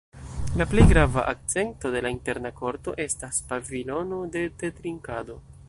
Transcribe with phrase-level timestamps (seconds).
[0.61, 5.39] La plej grava akcento de la interna korto estas pavilono de tetrinkado.